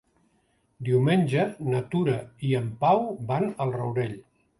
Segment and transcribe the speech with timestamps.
[0.85, 1.43] Diumenge
[1.73, 2.15] na Tura
[2.47, 4.17] i en Pau van al Rourell.